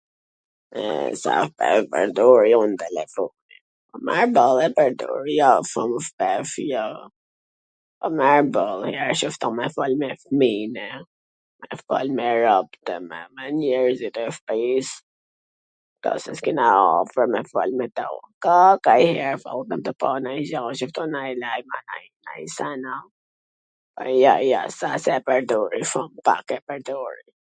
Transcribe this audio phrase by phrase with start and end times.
[0.81, 0.83] E
[1.23, 1.33] sa
[1.71, 3.59] e pwrdori un telefonin?
[4.07, 6.85] Mirboll e pwrdori, jo shum shpesh jo,
[8.21, 10.87] mirboll njwher qesh tu me fol me fmijn e,
[11.65, 14.89] me fol me ropt e me njerzit e shpis
[16.01, 16.65] ktu se s kena
[16.99, 18.07] afwr me fol me ta,
[18.45, 18.57] ka
[18.87, 19.97] kanjher fol...nanj sen a...
[20.01, 20.15] po
[24.25, 26.11] jo jo, s a se e pwrdori shum...
[26.31, 27.15] pak e pwrdor